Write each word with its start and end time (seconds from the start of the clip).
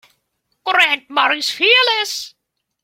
Grandma 0.65 1.29
is 1.37 1.51
fearless. 1.51 2.33